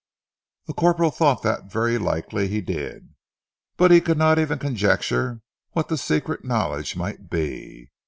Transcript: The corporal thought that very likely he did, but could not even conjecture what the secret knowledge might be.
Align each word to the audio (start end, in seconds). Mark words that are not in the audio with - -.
The 0.65 0.73
corporal 0.73 1.11
thought 1.11 1.43
that 1.43 1.71
very 1.71 1.99
likely 1.99 2.47
he 2.47 2.59
did, 2.59 3.13
but 3.77 3.91
could 4.03 4.17
not 4.17 4.39
even 4.39 4.57
conjecture 4.57 5.43
what 5.73 5.89
the 5.89 5.95
secret 5.97 6.43
knowledge 6.43 6.95
might 6.95 7.29
be. 7.29 7.91